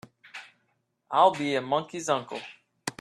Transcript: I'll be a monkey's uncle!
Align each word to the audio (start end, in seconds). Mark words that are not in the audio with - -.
I'll 1.11 1.29
be 1.29 1.53
a 1.53 1.61
monkey's 1.61 2.09
uncle! 2.09 2.41